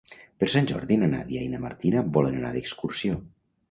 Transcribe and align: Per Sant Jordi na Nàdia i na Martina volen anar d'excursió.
Per 0.43 0.47
Sant 0.53 0.69
Jordi 0.71 0.97
na 1.03 1.11
Nàdia 1.13 1.43
i 1.43 1.53
na 1.53 1.61
Martina 1.69 2.05
volen 2.19 2.43
anar 2.43 2.59
d'excursió. 2.59 3.25